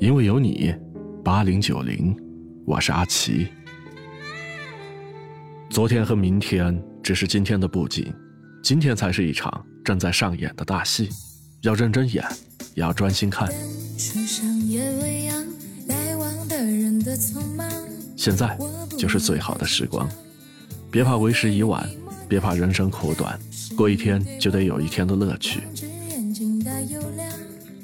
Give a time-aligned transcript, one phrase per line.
[0.00, 0.72] 因为有你，
[1.24, 2.16] 八零九零，
[2.64, 3.48] 我是阿奇。
[5.70, 8.14] 昨天和明天只是今天的布景，
[8.62, 11.08] 今天才是一场正在上演的大戏，
[11.62, 12.24] 要认真演，
[12.74, 13.48] 也要专心看。
[18.16, 18.56] 现在
[18.96, 20.08] 就是最好的时光，
[20.92, 21.84] 别怕为时已晚，
[22.28, 23.36] 别怕人生苦短，
[23.76, 25.62] 过一天就得有一天的乐趣。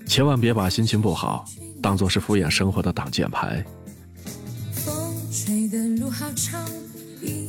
[0.06, 1.44] 千万别把心情不好。
[1.84, 3.62] 当做是敷衍生活的挡箭牌。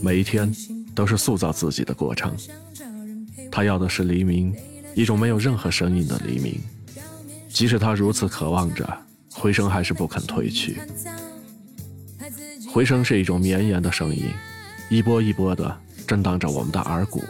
[0.04, 0.54] 每一天
[0.94, 2.36] 都是塑造自己的过程。
[3.50, 4.54] 他要的是黎明，
[4.94, 6.60] 一种没有任何声音的黎明。
[7.48, 8.86] 即使他如此渴望着，
[9.32, 10.82] 回声还是不肯褪去。
[12.70, 14.26] 回声是一种绵延的声音，
[14.90, 17.24] 一波一波的震荡着我们的耳骨，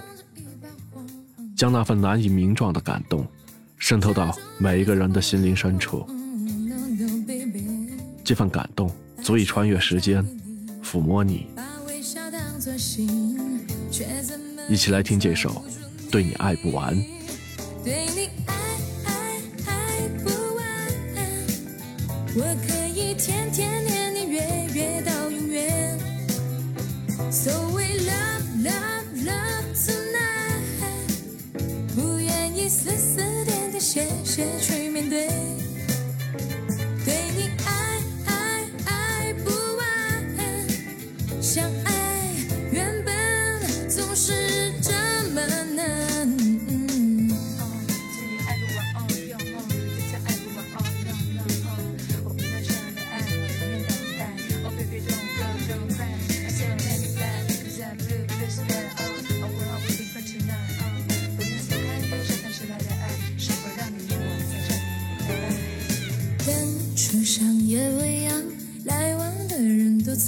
[1.55, 3.27] 将那份难以名状的感动
[3.77, 6.04] 渗透到每一个人的心灵深处。
[8.26, 10.26] 这份感动足以穿越时间，
[10.84, 11.48] 抚摸你。
[14.67, 15.49] 一起来听这首
[16.09, 16.95] 《对你爱不完》。
[17.84, 18.55] 对你爱
[19.05, 19.13] 爱
[19.67, 20.65] 爱不完，
[22.35, 25.99] 我可以天天念念月月到永远。
[27.29, 30.65] So we love love love tonight，
[31.93, 34.48] 不愿意丝丝点点谢谢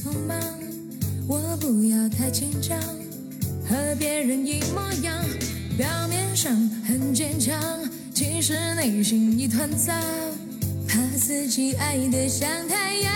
[0.08, 0.38] 匆忙，
[1.28, 2.80] 我不要太紧张，
[3.68, 5.14] 和别人一模样，
[5.78, 7.60] 表面上很坚强，
[8.14, 9.94] 其实内心一团糟，
[10.88, 13.14] 怕自己爱得像太阳，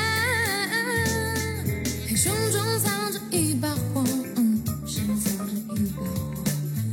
[2.14, 4.04] 胸中藏着一把火，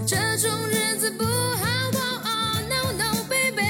[0.07, 2.01] 这种日子不好过
[2.69, 3.63] ，No No Baby，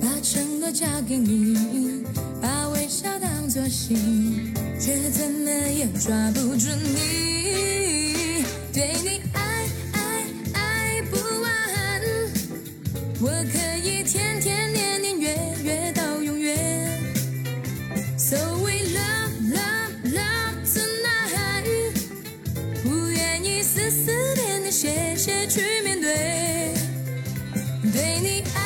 [0.00, 2.02] 把承诺交给你，
[2.40, 4.54] 把微笑当作信。
[4.90, 8.42] 却怎么也抓不住你，
[8.72, 11.48] 对你爱爱爱不完，
[13.20, 13.56] 我可
[13.86, 16.58] 以天天年年月月到永远。
[18.18, 21.92] So we love love love tonight，
[22.82, 26.74] 不愿意丝丝点点谢谢去面对，
[27.92, 28.58] 对你爱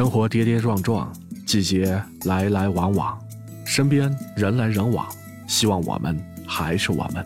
[0.00, 1.12] 生活跌跌撞撞，
[1.46, 3.18] 季节来来往往，
[3.66, 5.06] 身边人来人往，
[5.46, 7.22] 希望我们还是我们。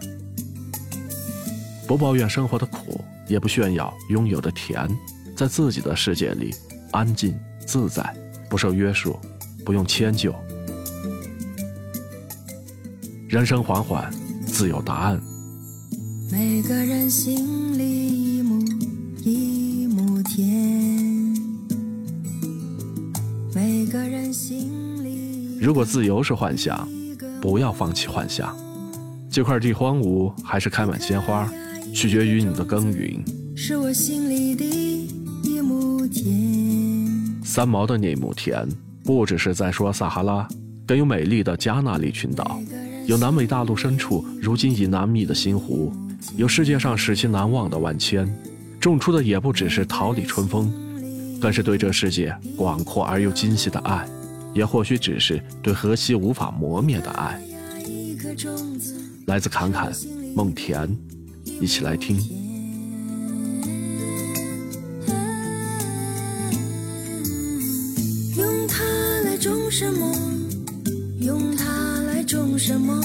[1.87, 4.89] 不抱怨生活的苦，也不炫耀拥有的甜，
[5.37, 6.53] 在自己的世界里
[6.91, 8.13] 安静自在，
[8.51, 9.17] 不受约束，
[9.65, 10.35] 不用迁就。
[13.29, 14.13] 人生缓缓，
[14.49, 15.23] 自有答案。
[16.29, 18.65] 每个人心里一亩
[19.23, 20.84] 一亩田，
[25.61, 26.89] 如果自由是幻想，
[27.41, 28.57] 不要放弃幻想。
[29.31, 31.51] 这块地荒芜还是开满鲜花，
[31.93, 33.25] 取决于你的耕耘。
[33.57, 34.65] 是我心里的
[35.43, 37.43] 一亩田。
[37.43, 38.69] 三毛的那亩田，
[39.05, 40.49] 不只是在说撒哈拉，
[40.87, 42.61] 更有美丽的加那利群岛。
[43.07, 45.93] 有南美大陆深处如今已难觅的星湖，
[46.37, 48.29] 有世界上使其难忘的万千，
[48.81, 50.73] 种出的也不只是桃李春风，
[51.45, 54.09] 算是对这世界广阔而又精细的爱
[54.55, 57.39] 也或许只是对荷西无法磨灭的爱。
[59.27, 59.93] 来自侃侃
[60.35, 60.89] 梦田
[61.61, 62.17] 一起来听。
[68.35, 68.83] 用它
[69.27, 70.17] 来种什么？
[71.21, 72.99] 用它来种什么？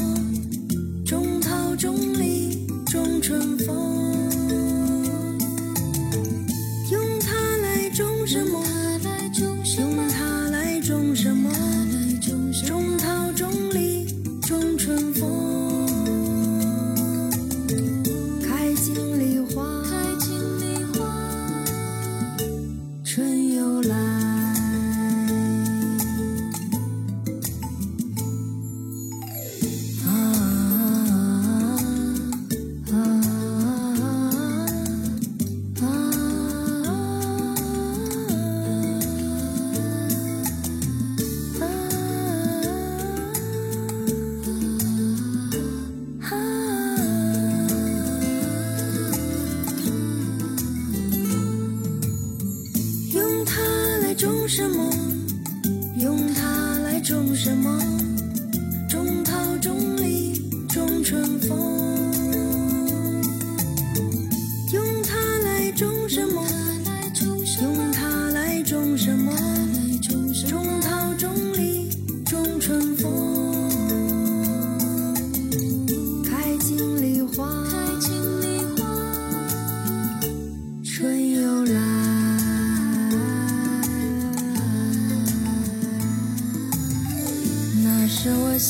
[1.05, 4.28] 种桃种李种春风。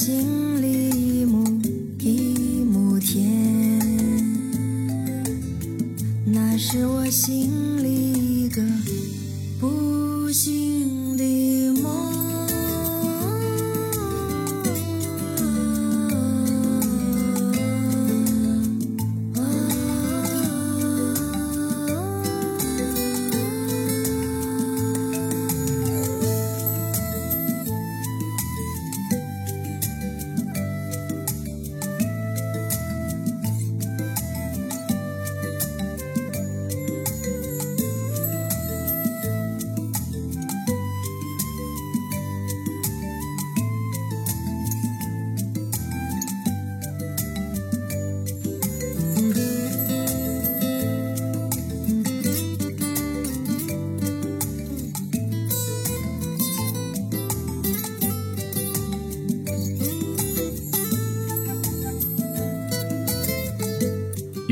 [0.02, 1.44] 心里一亩
[2.00, 3.22] 一亩田
[6.26, 7.79] 那是我心